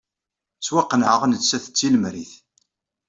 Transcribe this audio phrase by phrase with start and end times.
[0.57, 2.33] Ttwaqennɛeɣ nettat d tilemrit.